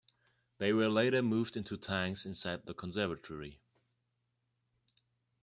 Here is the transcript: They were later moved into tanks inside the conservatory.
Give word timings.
They 0.57 0.73
were 0.73 0.89
later 0.89 1.21
moved 1.21 1.55
into 1.55 1.77
tanks 1.77 2.25
inside 2.25 2.65
the 2.65 2.73
conservatory. 2.73 3.59